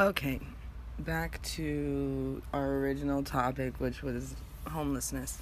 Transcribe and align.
Okay, 0.00 0.40
back 1.00 1.42
to 1.42 2.40
our 2.54 2.78
original 2.78 3.22
topic, 3.22 3.74
which 3.76 4.02
was 4.02 4.34
homelessness. 4.66 5.36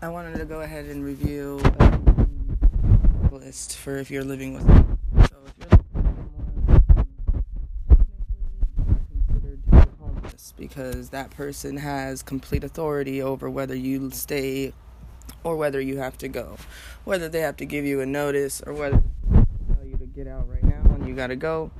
I 0.00 0.10
wanted 0.10 0.38
to 0.38 0.44
go 0.44 0.60
ahead 0.60 0.84
and 0.84 1.04
review 1.04 1.60
um, 1.80 2.56
a 3.28 3.34
list 3.34 3.78
for 3.78 3.96
if 3.96 4.12
you're 4.12 4.22
living 4.22 4.54
with. 4.54 4.62
So 5.28 5.38
if 5.44 5.54
you're 5.58 5.80
considered 9.26 9.60
homeless 9.98 10.54
because 10.56 11.08
that 11.08 11.30
person 11.30 11.78
has 11.78 12.22
complete 12.22 12.62
authority 12.62 13.20
over 13.20 13.50
whether 13.50 13.74
you 13.74 14.12
stay 14.12 14.72
or 15.42 15.56
whether 15.56 15.80
you 15.80 15.98
have 15.98 16.16
to 16.18 16.28
go, 16.28 16.58
whether 17.02 17.28
they 17.28 17.40
have 17.40 17.56
to 17.56 17.66
give 17.66 17.84
you 17.84 18.00
a 18.00 18.06
notice 18.06 18.62
or 18.64 18.72
whether 18.72 19.02
they 19.32 19.74
tell 19.74 19.84
you 19.84 19.96
to 19.96 20.06
get 20.06 20.28
out 20.28 20.48
right 20.48 20.62
now 20.62 20.80
and 20.94 21.08
you 21.08 21.16
got 21.16 21.26
to 21.26 21.36
go 21.36 21.72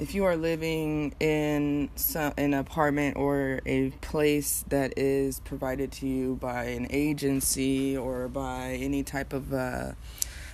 if 0.00 0.14
you 0.14 0.24
are 0.24 0.34
living 0.34 1.14
in 1.20 1.90
some, 1.94 2.32
an 2.38 2.54
apartment 2.54 3.18
or 3.18 3.60
a 3.66 3.90
place 4.00 4.64
that 4.68 4.94
is 4.96 5.40
provided 5.40 5.92
to 5.92 6.06
you 6.06 6.36
by 6.36 6.64
an 6.64 6.86
agency 6.88 7.96
or 7.96 8.26
by 8.26 8.78
any 8.80 9.02
type 9.02 9.34
of 9.34 9.52
uh, 9.52 9.92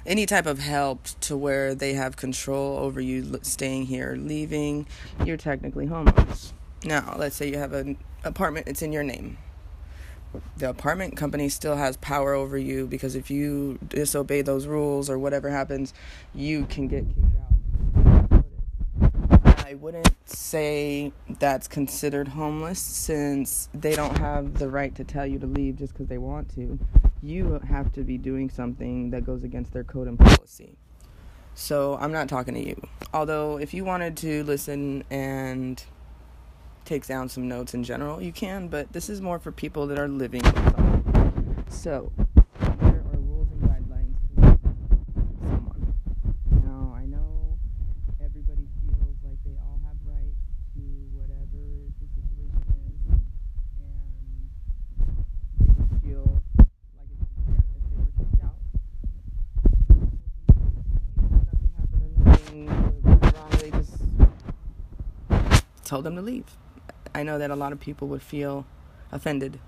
any 0.05 0.27
type 0.27 0.47
of 0.47 0.59
help 0.59 1.05
to 1.21 1.37
where 1.37 1.75
they 1.77 1.95
have 1.95 2.17
control 2.17 2.77
over 2.79 3.01
you 3.01 3.39
staying 3.43 3.87
here 3.87 4.13
or 4.13 4.17
leaving 4.17 4.87
you're 5.25 5.37
technically 5.37 5.87
homeless. 5.87 6.53
Now 6.85 7.15
let's 7.17 7.37
say 7.37 7.49
you 7.49 7.59
have 7.59 7.73
an 7.73 7.99
apartment 8.25 8.67
it's 8.67 8.83
in 8.83 8.93
your 8.93 9.05
name. 9.05 9.39
The 10.57 10.69
apartment 10.69 11.17
company 11.17 11.49
still 11.49 11.77
has 11.77 11.97
power 11.99 12.35
over 12.35 12.59
you 12.59 12.89
because 12.89 13.15
if 13.15 13.31
you 13.31 13.79
disobey 13.89 14.43
those 14.43 14.67
rules 14.67 15.09
or 15.09 15.21
whatever 15.21 15.51
happens 15.51 15.95
you 16.35 16.67
can 16.67 16.89
get 16.89 17.07
kicked 17.07 17.37
out 17.41 17.46
wouldn't 19.77 20.29
say 20.29 21.13
that's 21.39 21.69
considered 21.69 22.29
homeless 22.29 22.81
since 22.81 23.69
they 23.73 23.95
don't 23.95 24.19
have 24.19 24.59
the 24.59 24.69
right 24.69 24.95
to 24.97 25.05
tell 25.05 25.27
you 25.27 25.39
to 25.39 25.47
leave 25.47 25.77
just 25.77 25.93
because 25.93 26.09
they 26.09 26.19
want 26.19 26.53
to. 26.55 26.79
You 27.23 27.61
have 27.69 27.93
to 27.93 28.03
be 28.03 28.19
doing 28.19 28.51
something 28.51 29.11
that 29.11 29.25
goes 29.25 29.45
against 29.45 29.73
their 29.73 29.85
code 29.85 30.09
and 30.09 30.19
policy. 30.19 30.77
So 31.55 31.97
I'm 32.01 32.13
not 32.13 32.29
talking 32.29 32.55
to 32.55 32.67
you. 32.67 32.81
Although, 33.15 33.59
if 33.59 33.73
you 33.73 33.85
wanted 33.85 34.17
to 34.19 34.45
listen 34.45 35.05
and 35.11 35.83
take 36.85 37.07
down 37.07 37.29
some 37.29 37.49
notes 37.49 37.75
in 37.75 37.83
general, 37.85 38.21
you 38.21 38.33
can, 38.33 38.69
but 38.69 38.93
this 38.93 39.09
is 39.09 39.21
more 39.21 39.39
for 39.39 39.53
people 39.53 39.87
that 39.87 39.99
are 39.99 40.09
living. 40.09 40.43
So, 41.69 42.13
told 65.97 66.05
them 66.05 66.17
to 66.17 66.21
leave. 66.21 66.45
I 67.15 67.23
know 67.23 67.39
that 67.39 67.51
a 67.51 67.57
lot 67.57 67.73
of 67.73 67.81
people 67.81 68.07
would 68.09 68.21
feel 68.21 68.67
offended. 69.11 69.59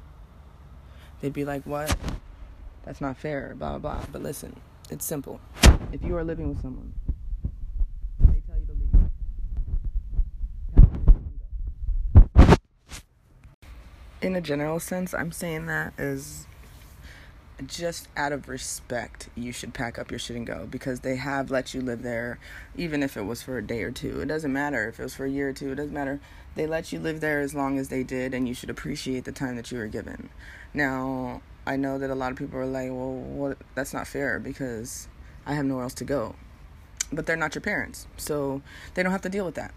They'd 1.22 1.32
be 1.32 1.46
like, 1.46 1.62
what? 1.64 1.96
That's 2.84 3.00
not 3.00 3.16
fair, 3.16 3.54
blah, 3.56 3.78
blah, 3.78 3.94
blah. 3.94 4.04
But 4.12 4.22
listen, 4.22 4.54
it's 4.90 5.06
simple. 5.06 5.40
If 5.90 6.04
you 6.04 6.14
are 6.18 6.24
living 6.24 6.50
with 6.50 6.60
someone, 6.60 6.92
they 8.20 8.42
tell 8.46 8.58
you 8.58 8.66
to 8.66 8.74
leave. 12.44 12.58
In 14.20 14.36
a 14.36 14.42
general 14.42 14.80
sense, 14.80 15.14
I'm 15.14 15.32
saying 15.32 15.64
that 15.64 15.94
as 15.96 16.46
just 17.66 18.08
out 18.16 18.32
of 18.32 18.48
respect, 18.48 19.28
you 19.34 19.52
should 19.52 19.74
pack 19.74 19.98
up 19.98 20.10
your 20.10 20.18
shit 20.18 20.36
and 20.36 20.46
go 20.46 20.66
because 20.70 21.00
they 21.00 21.16
have 21.16 21.50
let 21.50 21.74
you 21.74 21.80
live 21.80 22.02
there, 22.02 22.38
even 22.76 23.02
if 23.02 23.16
it 23.16 23.22
was 23.22 23.42
for 23.42 23.58
a 23.58 23.66
day 23.66 23.82
or 23.82 23.90
two. 23.90 24.20
It 24.20 24.26
doesn't 24.26 24.52
matter 24.52 24.88
if 24.88 25.00
it 25.00 25.02
was 25.02 25.14
for 25.14 25.24
a 25.24 25.30
year 25.30 25.48
or 25.48 25.52
two, 25.52 25.72
it 25.72 25.76
doesn't 25.76 25.94
matter. 25.94 26.20
They 26.54 26.66
let 26.66 26.92
you 26.92 26.98
live 26.98 27.20
there 27.20 27.40
as 27.40 27.54
long 27.54 27.78
as 27.78 27.88
they 27.88 28.02
did, 28.02 28.34
and 28.34 28.48
you 28.48 28.54
should 28.54 28.70
appreciate 28.70 29.24
the 29.24 29.32
time 29.32 29.56
that 29.56 29.70
you 29.70 29.78
were 29.78 29.86
given. 29.86 30.28
Now, 30.72 31.42
I 31.66 31.76
know 31.76 31.98
that 31.98 32.10
a 32.10 32.14
lot 32.14 32.32
of 32.32 32.38
people 32.38 32.58
are 32.58 32.66
like, 32.66 32.90
well, 32.90 33.12
what? 33.12 33.58
that's 33.74 33.92
not 33.92 34.06
fair 34.06 34.38
because 34.38 35.08
I 35.44 35.54
have 35.54 35.66
nowhere 35.66 35.84
else 35.84 35.94
to 35.94 36.04
go. 36.04 36.34
But 37.12 37.26
they're 37.26 37.36
not 37.36 37.54
your 37.54 37.62
parents, 37.62 38.06
so 38.16 38.62
they 38.94 39.02
don't 39.02 39.12
have 39.12 39.22
to 39.22 39.28
deal 39.28 39.44
with 39.44 39.54
that. 39.54 39.72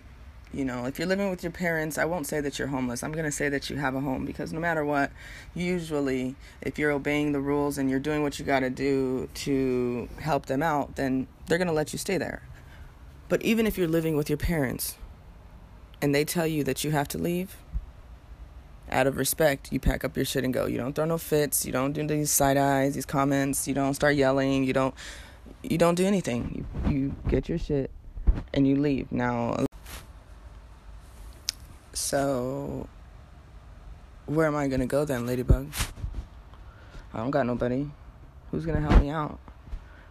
You 0.54 0.66
know, 0.66 0.86
if 0.86 1.00
you're 1.00 1.08
living 1.08 1.30
with 1.30 1.44
your 1.44 1.52
parents, 1.52 1.98
I 1.98 2.04
won't 2.04 2.28
say 2.28 2.42
that 2.42 2.60
you're 2.60 2.68
homeless. 2.68 3.04
I'm 3.04 3.14
going 3.14 3.26
to 3.26 3.32
say 3.32 3.48
that 3.48 3.70
you 3.70 3.78
have 3.78 3.96
a 3.96 4.02
home 4.02 4.26
because 4.26 4.52
no 4.52 4.60
matter 4.60 4.84
what, 4.84 5.12
usually 5.56 6.36
if 6.62 6.78
you're 6.78 6.92
obeying 6.92 7.32
the 7.32 7.40
rules 7.40 7.78
and 7.78 7.90
you're 7.90 8.00
doing 8.00 8.22
what 8.22 8.38
you 8.38 8.44
got 8.44 8.60
to 8.60 8.70
do 8.70 9.30
to 9.34 10.10
help 10.20 10.48
them 10.48 10.62
out, 10.62 10.98
then 10.98 11.28
they're 11.48 11.58
going 11.58 11.70
to 11.70 11.74
let 11.74 11.94
you 11.94 12.00
stay 12.00 12.18
there. 12.18 12.44
But 13.30 13.42
even 13.44 13.66
if 13.66 13.78
you're 13.78 13.88
living 13.88 14.18
with 14.18 14.30
your 14.30 14.38
parents 14.38 14.98
and 16.02 16.14
they 16.14 16.26
tell 16.26 16.48
you 16.48 16.66
that 16.66 16.84
you 16.84 16.92
have 16.92 17.08
to 17.10 17.18
leave, 17.18 17.56
out 18.92 19.08
of 19.08 19.16
respect, 19.16 19.72
you 19.72 19.80
pack 19.80 20.04
up 20.04 20.18
your 20.18 20.26
shit 20.26 20.44
and 20.44 20.54
go. 20.54 20.66
You 20.66 20.78
don't 20.78 20.94
throw 20.94 21.06
no 21.06 21.18
fits, 21.18 21.66
you 21.66 21.72
don't 21.72 21.94
do 21.94 22.06
these 22.06 22.30
side 22.30 22.58
eyes, 22.58 22.96
these 22.96 23.06
comments, 23.06 23.68
you 23.68 23.74
don't 23.74 23.94
start 23.94 24.16
yelling, 24.16 24.66
you 24.66 24.74
don't 24.74 24.94
you 25.64 25.78
don't 25.78 25.96
do 25.96 26.06
anything. 26.06 26.66
You 26.86 26.92
you 26.92 27.16
get 27.30 27.48
your 27.48 27.58
shit 27.58 27.90
and 28.54 28.68
you 28.68 28.76
leave. 28.76 29.12
Now 29.12 29.66
so, 31.94 32.88
where 34.26 34.48
am 34.48 34.56
I 34.56 34.68
gonna 34.68 34.86
go 34.86 35.06
then, 35.06 35.26
Ladybug? 35.26 35.68
I 37.14 37.18
don't 37.18 37.32
got 37.32 37.46
nobody. 37.46 37.90
Who's 38.52 38.66
gonna 38.66 38.82
help 38.82 39.02
me 39.02 39.10
out? 39.10 39.40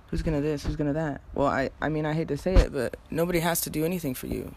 Who's 0.08 0.22
gonna 0.22 0.40
this? 0.40 0.64
Who's 0.64 0.76
gonna 0.76 0.92
that? 0.92 1.20
Well, 1.34 1.46
I, 1.46 1.70
I 1.80 1.88
mean, 1.88 2.04
I 2.04 2.12
hate 2.12 2.28
to 2.28 2.36
say 2.36 2.54
it, 2.54 2.72
but 2.72 2.96
nobody 3.10 3.40
has 3.40 3.60
to 3.62 3.70
do 3.70 3.84
anything 3.84 4.14
for 4.14 4.26
you. 4.26 4.54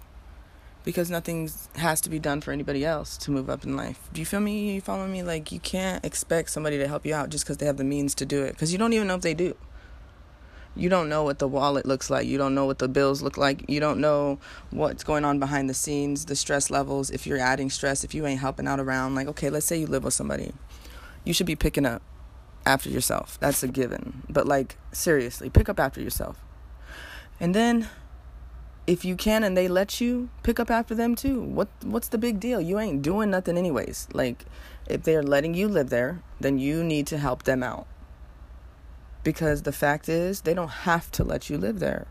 Because 0.84 1.10
nothing 1.10 1.50
has 1.76 2.02
to 2.02 2.10
be 2.10 2.20
done 2.20 2.42
for 2.42 2.52
anybody 2.52 2.84
else 2.84 3.16
to 3.20 3.32
move 3.32 3.50
up 3.50 3.64
in 3.64 3.78
life. 3.78 4.10
Do 4.12 4.20
you 4.20 4.26
feel 4.26 4.42
me? 4.42 4.74
You 4.74 4.82
follow 4.82 5.08
me? 5.08 5.24
Like, 5.24 5.52
you 5.52 5.60
can't 5.60 6.04
expect 6.04 6.50
somebody 6.50 6.78
to 6.78 6.88
help 6.90 7.06
you 7.06 7.16
out 7.16 7.30
just 7.30 7.46
because 7.46 7.58
they 7.58 7.66
have 7.66 7.78
the 7.78 7.86
means 7.86 8.14
to 8.16 8.26
do 8.26 8.44
it. 8.44 8.52
Because 8.52 8.74
you 8.74 8.78
don't 8.78 8.92
even 8.92 9.08
know 9.08 9.16
if 9.16 9.22
they 9.22 9.34
do 9.34 9.56
you 10.76 10.90
don't 10.90 11.10
know 11.10 11.24
what 11.24 11.40
the 11.40 11.48
wallet 11.48 11.86
looks 11.86 12.10
like. 12.10 12.26
You 12.26 12.38
don't 12.38 12.56
know 12.56 12.66
what 12.66 12.80
the 12.80 12.88
bills 12.88 13.22
look 13.22 13.38
like. 13.38 13.70
You 13.70 13.80
don't 13.80 14.00
know 14.00 14.40
what's 14.72 15.04
going 15.04 15.24
on 15.24 15.40
behind 15.40 15.70
the 15.70 15.74
scenes, 15.74 16.26
the 16.26 16.36
stress 16.36 16.72
levels, 16.72 17.10
if 17.12 17.28
you're 17.28 17.38
adding 17.38 17.70
stress, 17.70 18.04
if 18.04 18.16
you 18.16 18.26
ain't 18.26 18.40
helping 18.40 18.68
out 18.68 18.80
around. 18.80 19.16
Like, 19.16 19.28
okay, 19.28 19.50
let's 19.50 19.66
say 19.66 19.78
you 19.78 19.88
live 19.88 20.04
with 20.04 20.14
somebody. 20.14 20.54
You 21.24 21.34
should 21.34 21.46
be 21.46 21.56
picking 21.56 21.86
up 21.86 22.02
after 22.66 22.90
yourself. 22.90 23.40
That's 23.40 23.62
a 23.62 23.68
given. 23.68 24.24
But, 24.30 24.48
like, 24.48 24.78
seriously, 24.92 25.50
pick 25.50 25.70
up 25.70 25.80
after 25.80 26.02
yourself. 26.02 26.44
And 27.40 27.54
then 27.54 27.88
if 28.86 29.06
you 29.06 29.16
can 29.16 29.44
and 29.44 29.56
they 29.56 29.68
let 29.68 30.02
you 30.02 30.30
pick 30.42 30.60
up 30.60 30.70
after 30.70 30.94
them 30.94 31.16
too 31.16 31.42
what 31.42 31.70
what's 31.84 32.10
the 32.10 32.18
big 32.18 32.40
deal 32.40 32.60
you 32.60 32.78
ain't 32.80 33.02
doing 33.02 33.30
nothing 33.30 33.58
anyways 33.58 34.08
like 34.14 34.46
if 34.88 35.04
they're 35.04 35.24
letting 35.24 35.54
you 35.54 35.68
live 35.70 35.90
there 35.90 36.22
then 36.42 36.60
you 36.60 36.84
need 36.84 37.08
to 37.08 37.18
help 37.18 37.44
them 37.44 37.64
out 37.64 37.88
because 39.24 39.64
the 39.64 39.72
fact 39.72 40.10
is, 40.10 40.42
they 40.42 40.54
don't 40.54 40.70
have 40.70 41.12
to 41.12 41.24
let 41.24 41.50
you 41.50 41.58
live 41.58 41.80
there. 41.80 42.08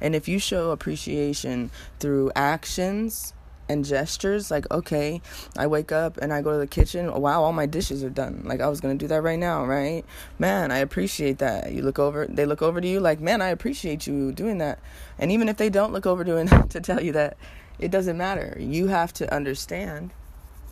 And 0.00 0.14
if 0.14 0.28
you 0.28 0.38
show 0.38 0.70
appreciation 0.70 1.70
through 1.98 2.32
actions 2.34 3.34
and 3.68 3.84
gestures, 3.84 4.50
like, 4.50 4.70
okay, 4.70 5.20
I 5.56 5.66
wake 5.66 5.90
up 5.90 6.18
and 6.18 6.32
I 6.32 6.40
go 6.40 6.52
to 6.52 6.58
the 6.58 6.66
kitchen, 6.66 7.12
wow, 7.20 7.42
all 7.42 7.52
my 7.52 7.66
dishes 7.66 8.04
are 8.04 8.10
done. 8.10 8.42
Like, 8.44 8.60
I 8.60 8.68
was 8.68 8.80
gonna 8.80 8.94
do 8.94 9.08
that 9.08 9.22
right 9.22 9.38
now, 9.38 9.66
right? 9.66 10.04
Man, 10.38 10.70
I 10.70 10.78
appreciate 10.78 11.38
that. 11.38 11.72
You 11.72 11.82
look 11.82 11.98
over, 11.98 12.26
they 12.26 12.46
look 12.46 12.62
over 12.62 12.80
to 12.80 12.88
you, 12.88 13.00
like, 13.00 13.20
man, 13.20 13.42
I 13.42 13.48
appreciate 13.48 14.06
you 14.06 14.32
doing 14.32 14.58
that. 14.58 14.78
And 15.18 15.32
even 15.32 15.48
if 15.48 15.56
they 15.56 15.68
don't 15.68 15.92
look 15.92 16.06
over 16.06 16.24
to, 16.24 16.30
doing 16.30 16.46
to 16.68 16.80
tell 16.80 17.02
you 17.02 17.12
that, 17.12 17.36
it 17.78 17.90
doesn't 17.90 18.16
matter. 18.16 18.56
You 18.58 18.86
have 18.86 19.12
to 19.14 19.34
understand 19.34 20.12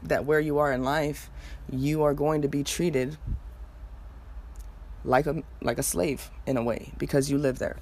that 0.02 0.24
where 0.24 0.40
you 0.40 0.58
are 0.58 0.72
in 0.72 0.82
life, 0.84 1.30
you 1.70 2.02
are 2.02 2.14
going 2.14 2.42
to 2.42 2.48
be 2.48 2.62
treated 2.62 3.16
like 5.04 5.26
a 5.26 5.42
like 5.60 5.78
a 5.78 5.82
slave 5.82 6.30
in 6.46 6.56
a 6.56 6.62
way 6.62 6.92
because 6.98 7.30
you 7.30 7.38
live 7.38 7.58
there. 7.58 7.76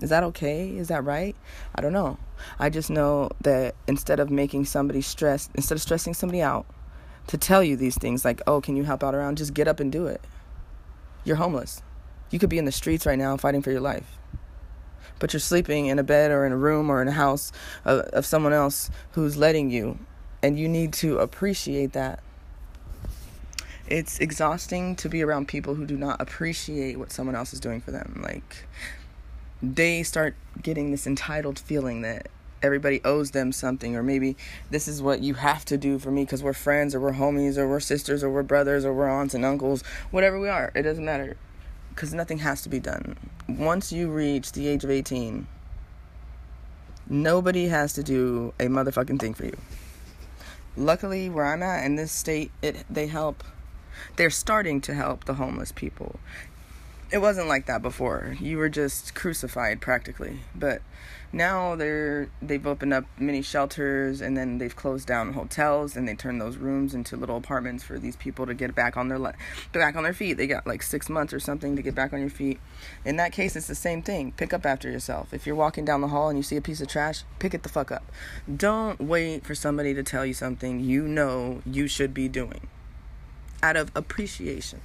Is 0.00 0.10
that 0.10 0.24
okay? 0.24 0.76
Is 0.76 0.88
that 0.88 1.04
right? 1.04 1.34
I 1.74 1.80
don't 1.80 1.92
know. 1.92 2.18
I 2.58 2.68
just 2.68 2.90
know 2.90 3.30
that 3.40 3.74
instead 3.86 4.20
of 4.20 4.30
making 4.30 4.66
somebody 4.66 5.00
stress, 5.00 5.48
instead 5.54 5.74
of 5.74 5.82
stressing 5.82 6.14
somebody 6.14 6.42
out 6.42 6.66
to 7.28 7.38
tell 7.38 7.62
you 7.62 7.76
these 7.76 7.96
things 7.96 8.24
like, 8.24 8.42
"Oh, 8.46 8.60
can 8.60 8.76
you 8.76 8.84
help 8.84 9.02
out 9.02 9.14
around?" 9.14 9.38
just 9.38 9.54
get 9.54 9.68
up 9.68 9.80
and 9.80 9.90
do 9.90 10.06
it. 10.06 10.22
You're 11.24 11.36
homeless. 11.36 11.82
You 12.30 12.38
could 12.38 12.50
be 12.50 12.58
in 12.58 12.66
the 12.66 12.72
streets 12.72 13.06
right 13.06 13.18
now 13.18 13.36
fighting 13.36 13.62
for 13.62 13.70
your 13.70 13.80
life. 13.80 14.18
But 15.18 15.32
you're 15.32 15.40
sleeping 15.40 15.86
in 15.86 15.98
a 15.98 16.04
bed 16.04 16.30
or 16.30 16.44
in 16.44 16.52
a 16.52 16.56
room 16.56 16.90
or 16.90 17.00
in 17.00 17.08
a 17.08 17.12
house 17.12 17.52
of, 17.84 18.00
of 18.00 18.26
someone 18.26 18.52
else 18.52 18.90
who's 19.12 19.36
letting 19.36 19.70
you. 19.70 19.98
And 20.42 20.58
you 20.58 20.68
need 20.68 20.92
to 20.94 21.18
appreciate 21.18 21.92
that 21.94 22.22
it's 23.88 24.18
exhausting 24.18 24.96
to 24.96 25.08
be 25.08 25.22
around 25.22 25.48
people 25.48 25.74
who 25.74 25.86
do 25.86 25.96
not 25.96 26.20
appreciate 26.20 26.98
what 26.98 27.12
someone 27.12 27.36
else 27.36 27.52
is 27.52 27.60
doing 27.60 27.80
for 27.80 27.92
them. 27.92 28.20
Like, 28.22 28.66
they 29.62 30.02
start 30.02 30.34
getting 30.62 30.90
this 30.90 31.06
entitled 31.06 31.58
feeling 31.58 32.02
that 32.02 32.28
everybody 32.62 33.00
owes 33.04 33.30
them 33.30 33.52
something 33.52 33.94
or 33.94 34.02
maybe 34.02 34.36
this 34.70 34.88
is 34.88 35.02
what 35.02 35.20
you 35.20 35.34
have 35.34 35.64
to 35.64 35.76
do 35.76 35.98
for 35.98 36.10
me 36.10 36.24
because 36.24 36.42
we're 36.42 36.52
friends 36.52 36.94
or 36.94 37.00
we're 37.00 37.12
homies 37.12 37.56
or 37.56 37.68
we're 37.68 37.80
sisters 37.80 38.24
or 38.24 38.30
we're 38.30 38.42
brothers 38.42 38.84
or 38.84 38.92
we're 38.94 39.08
aunts 39.08 39.34
and 39.34 39.44
uncles 39.44 39.82
whatever 40.10 40.40
we 40.40 40.48
are 40.48 40.72
it 40.74 40.82
doesn't 40.82 41.04
matter 41.04 41.36
because 41.90 42.14
nothing 42.14 42.38
has 42.38 42.62
to 42.62 42.68
be 42.68 42.80
done 42.80 43.16
once 43.46 43.92
you 43.92 44.10
reach 44.10 44.52
the 44.52 44.66
age 44.66 44.84
of 44.84 44.90
18 44.90 45.46
nobody 47.08 47.66
has 47.66 47.92
to 47.92 48.02
do 48.02 48.54
a 48.58 48.64
motherfucking 48.64 49.20
thing 49.20 49.34
for 49.34 49.44
you 49.44 49.56
luckily 50.78 51.28
where 51.28 51.44
i'm 51.44 51.62
at 51.62 51.84
in 51.84 51.96
this 51.96 52.10
state 52.10 52.50
it 52.62 52.84
they 52.88 53.06
help 53.06 53.44
they're 54.16 54.30
starting 54.30 54.80
to 54.82 54.94
help 54.94 55.24
the 55.24 55.34
homeless 55.34 55.72
people 55.72 56.18
it 57.12 57.18
wasn't 57.18 57.46
like 57.46 57.66
that 57.66 57.82
before. 57.82 58.36
You 58.40 58.58
were 58.58 58.68
just 58.68 59.14
crucified 59.14 59.80
practically. 59.80 60.40
But 60.54 60.82
now 61.32 61.76
they're 61.76 62.28
they've 62.42 62.66
opened 62.66 62.94
up 62.94 63.04
many 63.18 63.42
shelters 63.42 64.20
and 64.20 64.36
then 64.36 64.58
they've 64.58 64.74
closed 64.74 65.06
down 65.06 65.34
hotels 65.34 65.96
and 65.96 66.08
they 66.08 66.14
turn 66.14 66.38
those 66.38 66.56
rooms 66.56 66.94
into 66.94 67.16
little 67.16 67.36
apartments 67.36 67.84
for 67.84 67.98
these 67.98 68.16
people 68.16 68.46
to 68.46 68.54
get 68.54 68.74
back 68.74 68.96
on 68.96 69.08
their 69.08 69.18
le- 69.18 69.34
back 69.72 69.96
on 69.96 70.02
their 70.02 70.12
feet. 70.12 70.34
They 70.34 70.46
got 70.46 70.66
like 70.66 70.82
6 70.82 71.08
months 71.08 71.32
or 71.32 71.40
something 71.40 71.76
to 71.76 71.82
get 71.82 71.94
back 71.94 72.12
on 72.12 72.20
your 72.20 72.30
feet. 72.30 72.58
In 73.04 73.16
that 73.16 73.32
case 73.32 73.54
it's 73.54 73.66
the 73.66 73.74
same 73.74 74.02
thing. 74.02 74.32
Pick 74.32 74.52
up 74.52 74.66
after 74.66 74.90
yourself. 74.90 75.32
If 75.32 75.46
you're 75.46 75.56
walking 75.56 75.84
down 75.84 76.00
the 76.00 76.08
hall 76.08 76.28
and 76.28 76.38
you 76.38 76.42
see 76.42 76.56
a 76.56 76.62
piece 76.62 76.80
of 76.80 76.88
trash, 76.88 77.22
pick 77.38 77.54
it 77.54 77.62
the 77.62 77.68
fuck 77.68 77.92
up. 77.92 78.04
Don't 78.54 79.00
wait 79.00 79.44
for 79.44 79.54
somebody 79.54 79.94
to 79.94 80.02
tell 80.02 80.24
you 80.24 80.34
something 80.34 80.80
you 80.80 81.06
know 81.06 81.62
you 81.64 81.86
should 81.86 82.14
be 82.14 82.28
doing 82.28 82.68
out 83.66 83.76
of 83.76 83.90
appreciation. 83.96 84.80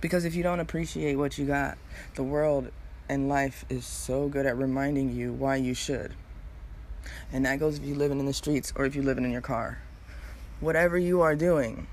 Because 0.00 0.24
if 0.24 0.34
you 0.34 0.42
don't 0.42 0.58
appreciate 0.58 1.14
what 1.14 1.38
you 1.38 1.46
got, 1.46 1.78
the 2.16 2.24
world 2.24 2.72
and 3.08 3.28
life 3.28 3.64
is 3.68 3.86
so 3.86 4.28
good 4.28 4.46
at 4.46 4.56
reminding 4.56 5.14
you 5.14 5.32
why 5.32 5.56
you 5.56 5.74
should. 5.74 6.14
And 7.32 7.46
that 7.46 7.60
goes 7.60 7.78
if 7.78 7.84
you're 7.84 7.96
living 7.96 8.18
in 8.18 8.26
the 8.26 8.32
streets 8.32 8.72
or 8.74 8.84
if 8.84 8.96
you're 8.96 9.04
living 9.04 9.24
in 9.24 9.30
your 9.30 9.40
car. 9.40 9.78
Whatever 10.58 10.98
you 10.98 11.20
are 11.20 11.36
doing, 11.36 11.86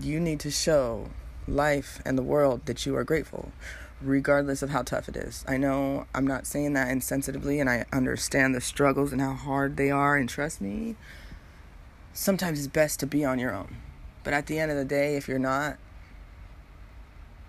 you 0.00 0.18
need 0.20 0.40
to 0.40 0.50
show 0.50 1.10
life 1.46 2.00
and 2.06 2.16
the 2.16 2.22
world 2.22 2.64
that 2.64 2.86
you 2.86 2.96
are 2.96 3.04
grateful, 3.04 3.52
regardless 4.00 4.62
of 4.62 4.70
how 4.70 4.82
tough 4.82 5.08
it 5.08 5.16
is. 5.16 5.44
I 5.46 5.58
know 5.58 6.06
I'm 6.14 6.26
not 6.26 6.46
saying 6.46 6.72
that 6.74 6.88
insensitively, 6.88 7.60
and 7.60 7.68
I 7.68 7.84
understand 7.92 8.54
the 8.54 8.60
struggles 8.60 9.12
and 9.12 9.20
how 9.20 9.34
hard 9.34 9.76
they 9.76 9.90
are, 9.90 10.16
and 10.16 10.28
trust 10.28 10.60
me, 10.60 10.96
sometimes 12.12 12.58
it's 12.58 12.68
best 12.68 13.00
to 13.00 13.06
be 13.06 13.24
on 13.24 13.38
your 13.38 13.54
own. 13.54 13.76
But 14.24 14.32
at 14.34 14.46
the 14.46 14.58
end 14.58 14.70
of 14.70 14.76
the 14.76 14.84
day, 14.84 15.16
if 15.16 15.28
you're 15.28 15.38
not, 15.38 15.78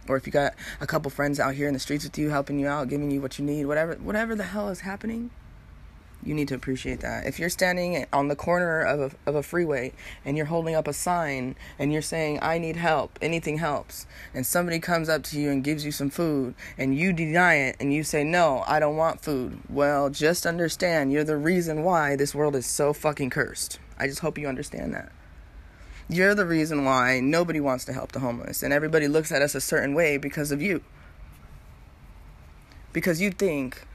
or 0.07 0.18
if 0.18 0.25
you 0.25 0.31
got 0.31 0.54
a 0.81 0.88
couple 0.88 1.12
friends 1.12 1.39
out 1.39 1.54
here 1.56 1.68
in 1.68 1.74
the 1.74 1.80
streets 1.80 2.04
with 2.04 2.18
you 2.18 2.30
helping 2.30 2.57
you 2.57 2.68
out 2.68 2.89
giving 2.89 3.12
you 3.12 3.21
what 3.21 3.38
you 3.38 3.45
need 3.45 3.66
whatever 3.66 3.94
whatever 3.95 4.36
the 4.36 4.44
hell 4.44 4.69
is 4.69 4.80
happening 4.80 5.30
you 6.24 6.33
need 6.33 6.50
to 6.50 6.56
appreciate 6.56 7.00
that. 7.00 7.25
If 7.25 7.39
you're 7.39 7.50
standing 7.50 8.06
on 8.12 8.27
the 8.27 8.36
corner 8.36 8.81
of 8.81 9.00
a, 9.00 9.30
of 9.30 9.36
a 9.36 9.44
freeway 9.44 9.94
and 10.25 10.36
you're 10.36 10.48
holding 10.48 10.75
up 10.75 10.88
a 10.88 10.94
sign 10.94 11.56
and 11.77 11.94
you're 11.94 12.01
saying 12.01 12.39
i 12.42 12.57
need 12.57 12.75
help 12.75 13.18
anything 13.22 13.57
helps. 13.57 14.06
And 14.33 14.45
somebody 14.45 14.80
comes 14.80 15.07
up 15.07 15.24
to 15.24 15.39
you 15.39 15.50
and 15.50 15.63
gives 15.63 15.86
you 15.86 15.92
some 15.92 16.10
food 16.10 16.56
and 16.77 16.98
you 16.98 17.13
deny 17.13 17.56
it 17.56 17.77
and 17.80 17.94
you 17.94 18.04
say 18.04 18.24
no 18.24 18.63
i 18.68 18.80
don't 18.80 18.98
want 18.98 19.22
food. 19.22 19.60
Well 19.69 20.10
just 20.10 20.45
understand 20.45 21.12
you're 21.12 21.24
the 21.24 21.38
reason 21.38 21.83
why 21.83 22.15
this 22.15 22.36
world 22.36 22.56
is 22.56 22.65
so 22.65 22.94
fucking 22.94 23.30
cursed. 23.30 23.80
I 23.98 24.07
just 24.07 24.19
hope 24.19 24.38
you 24.38 24.48
understand 24.48 24.94
that 24.94 25.12
you're 26.10 26.34
the 26.34 26.46
reason 26.46 26.84
why 26.84 27.20
nobody 27.20 27.60
wants 27.60 27.86
to 27.86 27.94
help 27.94 28.12
the 28.12 28.20
homeless 28.20 28.64
and 28.64 28.74
everybody 28.74 29.08
looks 29.08 29.32
at 29.32 29.44
us 29.44 29.54
a 29.54 29.62
certain 29.62 29.94
way 29.94 30.18
because 30.18 30.52
of 30.52 30.62
you. 30.62 30.82
Because 32.92 33.22
you 33.22 33.30
think 33.30 33.86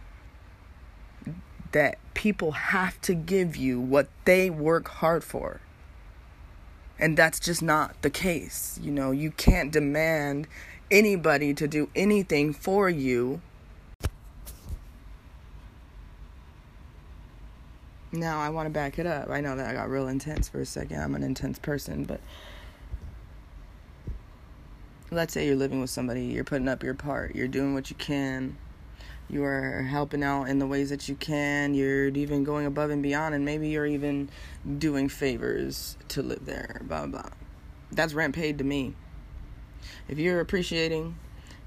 that 1.73 1.99
people 2.15 2.53
have 2.53 3.01
to 3.01 3.15
give 3.15 3.57
you 3.57 3.81
what 3.81 4.09
they 4.25 4.49
work 4.49 4.87
hard 4.87 5.25
for. 5.25 5.61
And 7.01 7.17
that's 7.17 7.41
just 7.41 7.61
not 7.61 8.01
the 8.03 8.11
case. 8.11 8.79
You 8.81 8.93
know, 8.93 9.11
you 9.11 9.33
can't 9.33 9.73
demand 9.73 10.47
anybody 10.93 11.53
to 11.55 11.67
do 11.67 11.91
anything 11.97 12.53
for 12.53 12.89
you 12.89 13.41
Now 18.15 18.41
I 18.41 18.49
want 18.49 18.67
to 18.67 18.71
back 18.71 18.99
it 18.99 19.07
up. 19.07 19.29
I 19.29 19.41
know 19.41 19.57
that 19.57 19.69
I 19.69 19.73
got 19.73 19.91
real 19.91 20.07
intense 20.07 20.49
for 20.49 20.61
a 20.61 20.67
second. 20.67 21.01
I'm 21.01 21.17
an 21.17 21.25
intense 21.25 21.59
person, 21.59 22.05
but 22.05 22.21
let's 25.11 25.35
say 25.35 25.47
you're 25.47 25.57
living 25.57 25.81
with 25.81 25.91
somebody, 25.91 26.27
you're 26.27 26.45
putting 26.45 26.69
up 26.69 26.83
your 26.83 26.95
part, 26.95 27.35
you're 27.35 27.49
doing 27.49 27.75
what 27.75 27.91
you 27.91 27.97
can, 27.97 28.57
you 29.29 29.43
are 29.43 29.83
helping 29.83 30.23
out 30.23 30.45
in 30.45 30.59
the 30.59 30.67
ways 30.67 30.91
that 30.91 31.09
you 31.09 31.17
can, 31.17 31.75
you're 31.75 32.09
even 32.09 32.45
going 32.45 32.67
above 32.67 32.91
and 32.91 33.03
beyond, 33.03 33.35
and 33.35 33.45
maybe 33.45 33.69
you're 33.69 33.87
even 33.87 34.29
doing 34.79 35.09
favors 35.09 35.97
to 36.09 36.23
live 36.23 36.47
there, 36.47 36.81
blah, 36.85 37.07
blah. 37.07 37.29
That's 37.91 38.15
rent 38.15 38.35
paid 38.35 38.59
to 38.59 38.65
me. 38.65 38.95
If 40.09 40.19
you're 40.19 40.41
appreciating, 40.41 41.17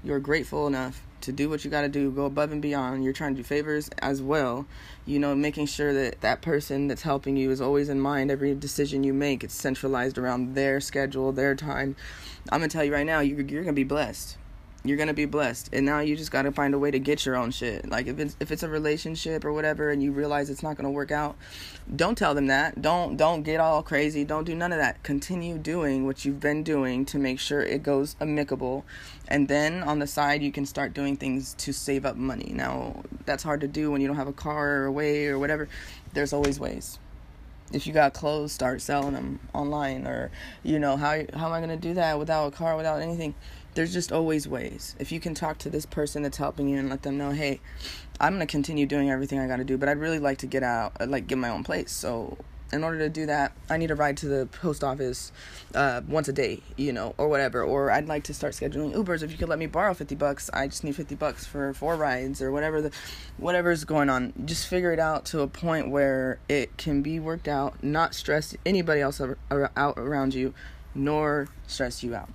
you're 0.02 0.20
grateful 0.20 0.66
enough 0.66 1.02
to 1.28 1.32
do 1.32 1.48
what 1.48 1.64
you 1.64 1.70
got 1.70 1.82
to 1.82 1.88
do, 1.88 2.10
go 2.10 2.24
above 2.24 2.52
and 2.52 2.62
beyond. 2.62 3.04
You're 3.04 3.12
trying 3.12 3.34
to 3.34 3.42
do 3.42 3.44
favors 3.44 3.90
as 3.98 4.22
well. 4.22 4.66
You 5.06 5.18
know, 5.18 5.34
making 5.34 5.66
sure 5.66 5.92
that 5.92 6.22
that 6.22 6.40
person 6.40 6.88
that's 6.88 7.02
helping 7.02 7.36
you 7.36 7.50
is 7.50 7.60
always 7.60 7.88
in 7.88 8.00
mind. 8.00 8.30
Every 8.30 8.54
decision 8.54 9.04
you 9.04 9.12
make, 9.12 9.44
it's 9.44 9.54
centralized 9.54 10.18
around 10.18 10.54
their 10.54 10.80
schedule, 10.80 11.32
their 11.32 11.54
time. 11.54 11.96
I'm 12.50 12.60
gonna 12.60 12.68
tell 12.68 12.84
you 12.84 12.92
right 12.92 13.06
now, 13.06 13.20
you're, 13.20 13.42
you're 13.42 13.62
gonna 13.62 13.74
be 13.74 13.84
blessed 13.84 14.36
you're 14.84 14.96
gonna 14.96 15.14
be 15.14 15.26
blessed. 15.26 15.70
And 15.72 15.84
now 15.84 16.00
you 16.00 16.16
just 16.16 16.30
gotta 16.30 16.52
find 16.52 16.74
a 16.74 16.78
way 16.78 16.90
to 16.90 16.98
get 16.98 17.26
your 17.26 17.36
own 17.36 17.50
shit. 17.50 17.88
Like 17.88 18.06
if 18.06 18.18
it's 18.18 18.36
if 18.40 18.50
it's 18.50 18.62
a 18.62 18.68
relationship 18.68 19.44
or 19.44 19.52
whatever 19.52 19.90
and 19.90 20.02
you 20.02 20.12
realize 20.12 20.50
it's 20.50 20.62
not 20.62 20.76
gonna 20.76 20.90
work 20.90 21.10
out 21.10 21.36
don't 21.94 22.18
tell 22.18 22.34
them 22.34 22.48
that. 22.48 22.82
Don't 22.82 23.16
don't 23.16 23.42
get 23.42 23.60
all 23.60 23.82
crazy. 23.82 24.24
Don't 24.24 24.44
do 24.44 24.54
none 24.54 24.72
of 24.72 24.78
that. 24.78 25.02
Continue 25.02 25.56
doing 25.56 26.04
what 26.04 26.24
you've 26.24 26.40
been 26.40 26.62
doing 26.62 27.06
to 27.06 27.18
make 27.18 27.40
sure 27.40 27.60
it 27.60 27.82
goes 27.82 28.14
amicable. 28.20 28.84
And 29.26 29.48
then 29.48 29.82
on 29.82 29.98
the 29.98 30.06
side 30.06 30.42
you 30.42 30.52
can 30.52 30.66
start 30.66 30.92
doing 30.92 31.16
things 31.16 31.54
to 31.54 31.72
save 31.72 32.04
up 32.04 32.16
money. 32.16 32.52
Now 32.54 33.04
that's 33.24 33.42
hard 33.42 33.62
to 33.62 33.68
do 33.68 33.90
when 33.90 34.00
you 34.00 34.06
don't 34.06 34.16
have 34.16 34.28
a 34.28 34.32
car 34.32 34.80
or 34.80 34.86
a 34.86 34.92
way 34.92 35.26
or 35.28 35.38
whatever. 35.38 35.68
There's 36.12 36.32
always 36.32 36.60
ways. 36.60 36.98
If 37.72 37.86
you 37.86 37.92
got 37.92 38.12
clothes 38.12 38.52
start 38.52 38.82
selling 38.82 39.14
them 39.14 39.40
online 39.54 40.06
or 40.06 40.30
you 40.62 40.78
know 40.78 40.96
how 40.96 41.22
how 41.34 41.52
am 41.52 41.52
i 41.52 41.66
to 41.66 41.76
do 41.76 41.94
that 41.94 42.18
without 42.18 42.46
a 42.46 42.50
car 42.50 42.76
without 42.76 43.02
anything 43.02 43.34
there's 43.78 43.92
just 43.92 44.10
always 44.10 44.48
ways. 44.48 44.96
If 44.98 45.12
you 45.12 45.20
can 45.20 45.34
talk 45.34 45.58
to 45.58 45.70
this 45.70 45.86
person 45.86 46.24
that's 46.24 46.36
helping 46.36 46.68
you 46.68 46.80
and 46.80 46.90
let 46.90 47.02
them 47.02 47.16
know, 47.16 47.30
hey, 47.30 47.60
I'm 48.18 48.32
gonna 48.32 48.44
continue 48.44 48.86
doing 48.86 49.08
everything 49.08 49.38
I 49.38 49.46
gotta 49.46 49.62
do, 49.62 49.78
but 49.78 49.88
I'd 49.88 49.98
really 49.98 50.18
like 50.18 50.38
to 50.38 50.48
get 50.48 50.64
out, 50.64 50.94
uh, 51.00 51.06
like 51.06 51.28
get 51.28 51.38
my 51.38 51.48
own 51.48 51.62
place. 51.62 51.92
So 51.92 52.36
in 52.72 52.82
order 52.82 52.98
to 52.98 53.08
do 53.08 53.26
that, 53.26 53.52
I 53.70 53.76
need 53.76 53.92
a 53.92 53.94
ride 53.94 54.16
to 54.16 54.26
the 54.26 54.46
post 54.46 54.82
office 54.82 55.30
uh, 55.76 56.00
once 56.08 56.26
a 56.26 56.32
day, 56.32 56.60
you 56.76 56.92
know, 56.92 57.14
or 57.18 57.28
whatever. 57.28 57.62
Or 57.62 57.92
I'd 57.92 58.08
like 58.08 58.24
to 58.24 58.34
start 58.34 58.54
scheduling 58.54 58.94
Ubers. 58.94 59.22
If 59.22 59.30
you 59.30 59.38
could 59.38 59.48
let 59.48 59.60
me 59.60 59.66
borrow 59.66 59.94
fifty 59.94 60.16
bucks, 60.16 60.50
I 60.52 60.66
just 60.66 60.82
need 60.82 60.96
fifty 60.96 61.14
bucks 61.14 61.46
for 61.46 61.72
four 61.72 61.94
rides 61.94 62.42
or 62.42 62.50
whatever 62.50 62.82
the, 62.82 62.90
whatever's 63.36 63.84
going 63.84 64.10
on. 64.10 64.32
Just 64.44 64.66
figure 64.66 64.92
it 64.92 64.98
out 64.98 65.24
to 65.26 65.42
a 65.42 65.46
point 65.46 65.88
where 65.88 66.40
it 66.48 66.76
can 66.78 67.00
be 67.00 67.20
worked 67.20 67.46
out, 67.46 67.80
not 67.84 68.12
stress 68.12 68.56
anybody 68.66 69.00
else 69.00 69.20
out 69.20 69.96
around 69.96 70.34
you, 70.34 70.52
nor 70.96 71.46
stress 71.68 72.02
you 72.02 72.16
out. 72.16 72.28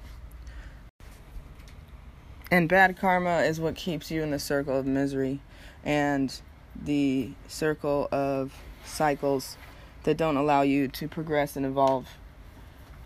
And 2.53 2.69
bad 2.69 2.99
karma 2.99 3.39
is 3.39 3.59
what 3.59 3.73
keeps 3.73 4.11
you 4.11 4.21
in 4.21 4.29
the 4.29 4.37
circle 4.37 4.77
of 4.77 4.85
misery 4.85 5.39
and 5.83 6.31
the 6.79 7.31
circle 7.47 8.07
of 8.11 8.53
cycles 8.85 9.57
that 10.03 10.17
don't 10.17 10.37
allow 10.37 10.61
you 10.61 10.87
to 10.87 11.07
progress 11.07 11.55
and 11.55 11.65
evolve 11.65 12.07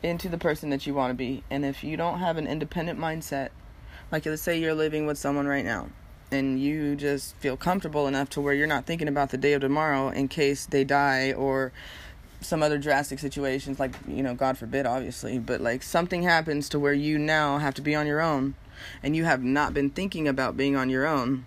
into 0.04 0.27
the 0.27 0.38
person 0.38 0.70
that 0.72 0.86
you 0.86 0.94
want 0.94 1.12
to 1.12 1.16
be. 1.16 1.46
And 1.50 1.63
if 1.63 1.82
you 1.82 1.96
don't 1.96 2.20
have 2.20 2.36
an 2.36 2.46
independent 2.46 3.00
mindset, 3.00 3.51
like 4.12 4.25
let's 4.25 4.42
say 4.42 4.60
you're 4.60 4.74
living 4.74 5.06
with 5.06 5.18
someone 5.18 5.48
right 5.48 5.63
now 5.63 5.92
and 6.30 6.60
you 6.60 6.98
just 6.98 7.34
feel 7.38 7.56
comfortable 7.56 8.06
enough 8.06 8.30
to 8.32 8.42
where 8.42 8.54
you're 8.54 8.68
not 8.68 8.86
thinking 8.86 9.08
about 9.08 9.30
the 9.30 9.38
day 9.38 9.54
of 9.54 9.62
tomorrow 9.62 10.10
in 10.10 10.27
case 10.27 10.66
they 10.66 10.84
die 10.84 11.32
or 11.32 11.72
some 12.42 12.62
other 12.62 12.77
drastic 12.77 13.18
situations 13.18 13.80
like 13.80 13.96
you 14.08 14.22
know 14.22 14.36
god 14.36 14.58
forbid 14.58 14.86
obviously 14.86 15.39
but 15.39 15.60
like 15.60 15.82
something 15.82 16.22
happens 16.22 16.70
to 16.70 16.77
where 16.77 16.94
you 16.94 17.18
now 17.18 17.58
have 17.58 17.74
to 17.74 17.82
be 17.82 17.96
on 17.96 18.06
your 18.06 18.22
own 18.22 18.54
and 19.03 19.15
you 19.15 19.25
have 19.25 19.43
not 19.43 19.74
been 19.74 19.89
thinking 19.89 20.27
about 20.27 20.57
being 20.57 20.75
on 20.75 20.89
your 20.89 21.05
own, 21.05 21.46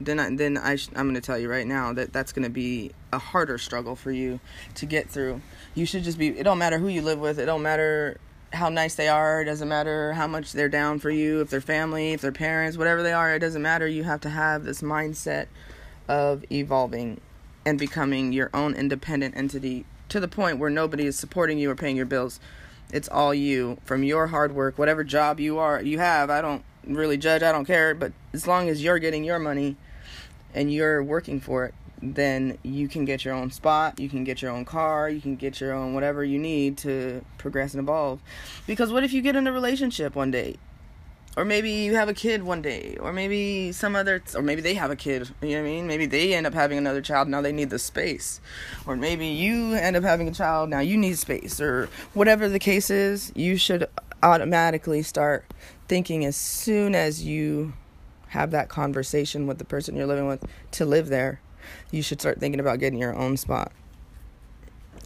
then 0.00 0.20
I, 0.20 0.34
then 0.34 0.56
I 0.56 0.76
sh- 0.76 0.88
I'm 0.94 1.06
going 1.06 1.14
to 1.14 1.20
tell 1.20 1.38
you 1.38 1.50
right 1.50 1.66
now 1.66 1.92
that 1.92 2.12
that's 2.12 2.32
going 2.32 2.44
to 2.44 2.50
be 2.50 2.92
a 3.12 3.18
harder 3.18 3.58
struggle 3.58 3.96
for 3.96 4.10
you 4.10 4.40
to 4.76 4.86
get 4.86 5.08
through. 5.08 5.40
You 5.74 5.86
should 5.86 6.04
just 6.04 6.18
be. 6.18 6.28
It 6.28 6.44
don't 6.44 6.58
matter 6.58 6.78
who 6.78 6.88
you 6.88 7.02
live 7.02 7.18
with. 7.18 7.38
It 7.38 7.46
don't 7.46 7.62
matter 7.62 8.18
how 8.52 8.68
nice 8.68 8.94
they 8.94 9.08
are. 9.08 9.42
It 9.42 9.44
doesn't 9.44 9.68
matter 9.68 10.12
how 10.12 10.26
much 10.26 10.52
they're 10.52 10.68
down 10.68 10.98
for 10.98 11.10
you. 11.10 11.40
If 11.40 11.50
they're 11.50 11.60
family, 11.60 12.12
if 12.12 12.20
they're 12.20 12.32
parents, 12.32 12.78
whatever 12.78 13.02
they 13.02 13.12
are, 13.12 13.34
it 13.34 13.40
doesn't 13.40 13.62
matter. 13.62 13.86
You 13.86 14.04
have 14.04 14.20
to 14.22 14.30
have 14.30 14.64
this 14.64 14.82
mindset 14.82 15.46
of 16.08 16.44
evolving 16.50 17.20
and 17.66 17.78
becoming 17.78 18.32
your 18.32 18.50
own 18.54 18.74
independent 18.74 19.36
entity 19.36 19.84
to 20.08 20.20
the 20.20 20.28
point 20.28 20.58
where 20.58 20.70
nobody 20.70 21.04
is 21.06 21.18
supporting 21.18 21.58
you 21.58 21.70
or 21.70 21.74
paying 21.74 21.96
your 21.96 22.06
bills 22.06 22.40
it's 22.92 23.08
all 23.08 23.34
you 23.34 23.78
from 23.84 24.02
your 24.02 24.28
hard 24.28 24.54
work, 24.54 24.78
whatever 24.78 25.04
job 25.04 25.40
you 25.40 25.58
are 25.58 25.80
you 25.82 25.98
have. 25.98 26.30
I 26.30 26.40
don't 26.40 26.64
really 26.84 27.16
judge. 27.16 27.42
I 27.42 27.52
don't 27.52 27.64
care. 27.64 27.94
But 27.94 28.12
as 28.32 28.46
long 28.46 28.68
as 28.68 28.82
you're 28.82 28.98
getting 28.98 29.24
your 29.24 29.38
money 29.38 29.76
and 30.54 30.72
you're 30.72 31.02
working 31.02 31.40
for 31.40 31.66
it, 31.66 31.74
then 32.00 32.58
you 32.62 32.88
can 32.88 33.04
get 33.04 33.24
your 33.24 33.34
own 33.34 33.50
spot, 33.50 33.98
you 33.98 34.08
can 34.08 34.22
get 34.24 34.40
your 34.40 34.52
own 34.52 34.64
car, 34.64 35.10
you 35.10 35.20
can 35.20 35.36
get 35.36 35.60
your 35.60 35.72
own 35.72 35.94
whatever 35.94 36.24
you 36.24 36.38
need 36.38 36.78
to 36.78 37.24
progress 37.38 37.74
and 37.74 37.80
evolve. 37.80 38.20
Because 38.66 38.92
what 38.92 39.02
if 39.02 39.12
you 39.12 39.20
get 39.20 39.36
in 39.36 39.46
a 39.46 39.52
relationship 39.52 40.14
one 40.14 40.30
day? 40.30 40.56
Or 41.36 41.44
maybe 41.44 41.70
you 41.70 41.94
have 41.94 42.08
a 42.08 42.14
kid 42.14 42.42
one 42.42 42.62
day, 42.62 42.96
or 42.98 43.12
maybe 43.12 43.70
some 43.70 43.94
other, 43.94 44.22
or 44.34 44.42
maybe 44.42 44.60
they 44.60 44.74
have 44.74 44.90
a 44.90 44.96
kid, 44.96 45.30
you 45.40 45.50
know 45.50 45.62
what 45.62 45.68
I 45.68 45.70
mean? 45.70 45.86
Maybe 45.86 46.06
they 46.06 46.34
end 46.34 46.48
up 46.48 46.54
having 46.54 46.78
another 46.78 47.00
child, 47.00 47.28
now 47.28 47.40
they 47.40 47.52
need 47.52 47.70
the 47.70 47.78
space. 47.78 48.40
Or 48.86 48.96
maybe 48.96 49.26
you 49.26 49.74
end 49.74 49.94
up 49.94 50.02
having 50.02 50.26
a 50.26 50.32
child, 50.32 50.68
now 50.68 50.80
you 50.80 50.96
need 50.96 51.16
space, 51.16 51.60
or 51.60 51.88
whatever 52.12 52.48
the 52.48 52.58
case 52.58 52.90
is, 52.90 53.30
you 53.36 53.56
should 53.56 53.86
automatically 54.20 55.02
start 55.02 55.44
thinking 55.86 56.24
as 56.24 56.36
soon 56.36 56.96
as 56.96 57.24
you 57.24 57.72
have 58.28 58.50
that 58.50 58.68
conversation 58.68 59.46
with 59.46 59.58
the 59.58 59.64
person 59.64 59.94
you're 59.94 60.06
living 60.06 60.26
with 60.26 60.44
to 60.72 60.84
live 60.84 61.08
there, 61.08 61.40
you 61.90 62.02
should 62.02 62.20
start 62.20 62.40
thinking 62.40 62.60
about 62.60 62.78
getting 62.78 62.98
your 62.98 63.14
own 63.14 63.36
spot. 63.36 63.70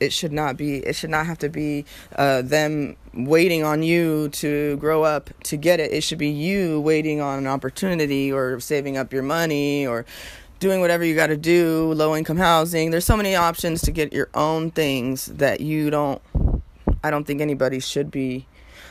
It 0.02 0.12
should 0.12 0.32
not 0.32 0.56
be. 0.56 0.78
It 0.78 0.96
should 0.96 1.10
not 1.10 1.26
have 1.26 1.38
to 1.38 1.48
be 1.48 1.84
uh, 2.16 2.42
them 2.42 2.96
waiting 3.14 3.62
on 3.62 3.82
you 3.82 4.28
to 4.30 4.76
grow 4.78 5.04
up 5.04 5.30
to 5.44 5.56
get 5.56 5.78
it. 5.78 5.92
It 5.92 6.02
should 6.02 6.18
be 6.18 6.28
you 6.28 6.80
waiting 6.80 7.20
on 7.20 7.38
an 7.38 7.46
opportunity 7.46 8.32
or 8.32 8.58
saving 8.58 8.96
up 8.96 9.12
your 9.12 9.22
money 9.22 9.86
or 9.86 10.04
doing 10.58 10.80
whatever 10.80 11.04
you 11.04 11.14
got 11.14 11.28
to 11.28 11.36
do. 11.36 11.92
Low 11.92 12.16
income 12.16 12.36
housing. 12.36 12.90
There's 12.90 13.04
so 13.04 13.16
many 13.16 13.36
options 13.36 13.82
to 13.82 13.92
get 13.92 14.12
your 14.12 14.28
own 14.34 14.72
things 14.72 15.26
that 15.26 15.60
you 15.60 15.90
don't. 15.90 16.20
I 17.04 17.10
don't 17.12 17.24
think 17.24 17.40
anybody 17.40 17.78
should 17.78 18.10
be 18.10 18.46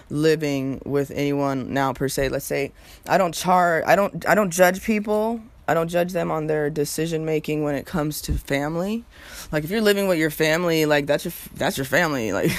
living 0.10 0.82
with 0.86 1.12
anyone 1.12 1.74
now 1.74 1.94
per 1.94 2.10
se 2.10 2.28
let's 2.28 2.44
say 2.44 2.70
i 3.08 3.18
don't 3.18 3.34
char 3.34 3.82
i 3.88 3.96
don't 3.96 4.28
i 4.28 4.36
don't 4.36 4.52
judge 4.52 4.84
people 4.84 5.40
i 5.72 5.74
don't 5.74 5.88
judge 5.88 6.12
them 6.12 6.30
on 6.30 6.48
their 6.48 6.70
decision 6.70 7.24
making 7.24 7.64
when 7.64 7.76
it 7.76 7.86
comes 7.86 8.20
to 8.22 8.34
family. 8.34 9.06
Like 9.54 9.64
if 9.64 9.70
you're 9.70 9.80
living 9.80 10.10
with 10.10 10.18
your 10.18 10.30
family 10.30 10.86
like 10.86 11.06
that's 11.08 11.24
your 11.24 11.34
that's 11.56 11.78
your 11.78 11.86
family. 11.86 12.32
Like 12.42 12.52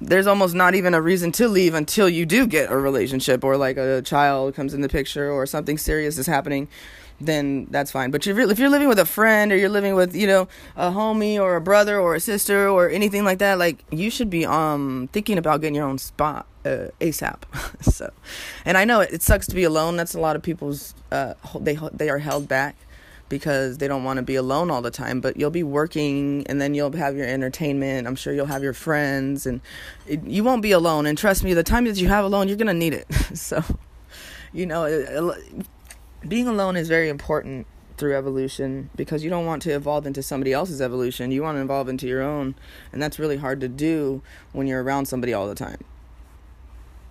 there's 0.00 0.26
almost 0.26 0.54
not 0.54 0.74
even 0.74 0.94
a 0.94 1.00
reason 1.00 1.30
to 1.32 1.46
leave 1.46 1.74
until 1.74 2.08
you 2.08 2.26
do 2.26 2.46
get 2.46 2.72
a 2.72 2.76
relationship 2.76 3.44
or 3.44 3.56
like 3.56 3.76
a 3.76 4.02
child 4.02 4.54
comes 4.54 4.74
in 4.74 4.80
the 4.80 4.88
picture 4.88 5.30
or 5.30 5.46
something 5.46 5.78
serious 5.78 6.18
is 6.18 6.26
happening 6.26 6.68
then 7.20 7.68
that's 7.70 7.92
fine. 7.92 8.10
But 8.10 8.26
if 8.26 8.58
you're 8.58 8.68
living 8.68 8.88
with 8.88 8.98
a 8.98 9.06
friend 9.06 9.52
or 9.52 9.56
you're 9.56 9.68
living 9.68 9.94
with, 9.94 10.12
you 10.12 10.26
know, 10.26 10.48
a 10.74 10.90
homie 10.90 11.38
or 11.38 11.54
a 11.54 11.60
brother 11.60 12.00
or 12.00 12.16
a 12.16 12.20
sister 12.20 12.68
or 12.68 12.90
anything 12.90 13.22
like 13.24 13.38
that, 13.38 13.60
like 13.60 13.84
you 13.92 14.10
should 14.10 14.28
be 14.28 14.44
um 14.44 15.08
thinking 15.12 15.38
about 15.38 15.60
getting 15.60 15.76
your 15.76 15.86
own 15.86 15.98
spot 15.98 16.46
uh, 16.64 16.88
ASAP. 17.00 17.42
so, 17.92 18.12
and 18.64 18.76
I 18.76 18.84
know 18.84 19.00
it, 19.00 19.12
it 19.12 19.22
sucks 19.22 19.46
to 19.48 19.54
be 19.54 19.64
alone. 19.64 19.96
That's 19.96 20.14
a 20.14 20.20
lot 20.20 20.36
of 20.36 20.42
people's 20.42 20.94
uh 21.10 21.34
they 21.60 21.78
they 21.92 22.08
are 22.08 22.18
held 22.18 22.48
back 22.48 22.76
because 23.28 23.78
they 23.78 23.88
don't 23.88 24.04
want 24.04 24.18
to 24.18 24.22
be 24.22 24.34
alone 24.34 24.70
all 24.70 24.82
the 24.82 24.90
time. 24.90 25.20
But 25.20 25.36
you'll 25.36 25.50
be 25.50 25.62
working 25.62 26.46
and 26.48 26.60
then 26.60 26.74
you'll 26.74 26.92
have 26.92 27.16
your 27.16 27.26
entertainment. 27.26 28.06
I'm 28.06 28.16
sure 28.16 28.32
you'll 28.34 28.46
have 28.46 28.62
your 28.62 28.74
friends 28.74 29.46
and 29.46 29.60
it, 30.06 30.22
you 30.24 30.44
won't 30.44 30.62
be 30.62 30.72
alone. 30.72 31.06
And 31.06 31.16
trust 31.16 31.42
me, 31.42 31.54
the 31.54 31.62
time 31.62 31.84
that 31.84 31.96
you 32.00 32.08
have 32.08 32.24
alone, 32.24 32.48
you're 32.48 32.58
gonna 32.58 32.74
need 32.74 32.94
it. 32.94 33.06
so, 33.34 33.62
you 34.52 34.66
know. 34.66 34.84
It, 34.84 35.66
being 36.26 36.46
alone 36.46 36.76
is 36.76 36.88
very 36.88 37.08
important 37.08 37.66
through 37.96 38.16
evolution 38.16 38.90
because 38.96 39.22
you 39.24 39.30
don't 39.30 39.46
want 39.46 39.62
to 39.62 39.70
evolve 39.70 40.06
into 40.06 40.22
somebody 40.22 40.52
else's 40.52 40.80
evolution. 40.80 41.30
You 41.30 41.42
want 41.42 41.56
to 41.56 41.62
evolve 41.62 41.88
into 41.88 42.06
your 42.06 42.22
own, 42.22 42.54
and 42.92 43.02
that's 43.02 43.18
really 43.18 43.36
hard 43.36 43.60
to 43.60 43.68
do 43.68 44.22
when 44.52 44.66
you're 44.66 44.82
around 44.82 45.06
somebody 45.06 45.32
all 45.32 45.48
the 45.48 45.54
time. 45.54 45.78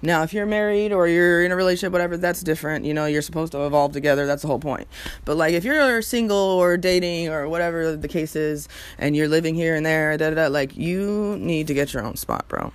Now, 0.02 0.24
if 0.24 0.34
you're 0.34 0.46
married 0.46 0.92
or 0.92 1.08
you're 1.08 1.44
in 1.44 1.52
a 1.52 1.56
relationship, 1.56 1.92
whatever, 1.92 2.18
that's 2.18 2.42
different. 2.42 2.86
You 2.86 2.94
know, 2.94 3.06
you're 3.06 3.22
supposed 3.22 3.52
to 3.54 3.66
evolve 3.66 3.92
together. 3.92 4.26
That's 4.26 4.42
the 4.42 4.48
whole 4.48 4.60
point. 4.60 4.88
But 5.26 5.38
like, 5.38 5.54
if 5.54 5.64
you're 5.64 6.02
single 6.02 6.38
or 6.38 6.78
dating 6.78 7.30
or 7.30 7.48
whatever 7.48 7.96
the 7.96 8.08
case 8.08 8.36
is, 8.36 8.68
and 8.98 9.16
you're 9.16 9.28
living 9.28 9.56
here 9.56 9.76
and 9.76 9.86
there, 9.86 10.18
da 10.18 10.30
da 10.30 10.36
da, 10.36 10.48
like 10.48 10.76
you 10.76 11.38
need 11.40 11.68
to 11.68 11.74
get 11.74 11.94
your 11.94 12.04
own 12.04 12.16
spot, 12.16 12.48
bro. 12.48 12.74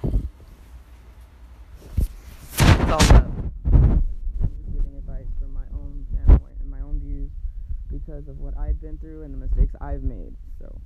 Of 8.08 8.38
what 8.38 8.56
I've 8.56 8.80
been 8.80 8.96
through 8.96 9.24
and 9.24 9.34
the 9.34 9.36
mistakes 9.36 9.74
I've 9.78 10.02
made. 10.02 10.32
So 10.58 10.80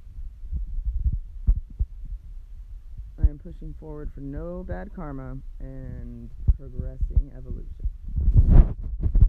I 3.23 3.29
am 3.29 3.39
pushing 3.39 3.75
forward 3.79 4.11
for 4.15 4.21
no 4.21 4.65
bad 4.67 4.95
karma 4.95 5.37
and 5.61 6.31
progressing 6.57 7.31
evolution. 7.37 9.21